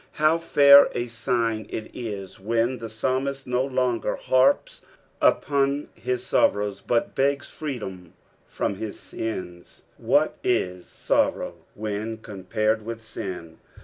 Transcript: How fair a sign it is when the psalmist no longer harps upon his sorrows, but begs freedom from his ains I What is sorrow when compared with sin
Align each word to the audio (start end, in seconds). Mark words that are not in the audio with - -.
How 0.13 0.39
fair 0.39 0.89
a 0.95 1.05
sign 1.05 1.67
it 1.69 1.91
is 1.93 2.39
when 2.39 2.79
the 2.79 2.89
psalmist 2.89 3.45
no 3.45 3.63
longer 3.63 4.15
harps 4.15 4.83
upon 5.21 5.89
his 5.93 6.25
sorrows, 6.25 6.81
but 6.81 7.13
begs 7.13 7.51
freedom 7.51 8.13
from 8.47 8.77
his 8.77 8.97
ains 9.15 9.81
I 9.81 10.01
What 10.01 10.37
is 10.43 10.87
sorrow 10.87 11.53
when 11.75 12.17
compared 12.17 12.83
with 12.83 13.03
sin 13.03 13.59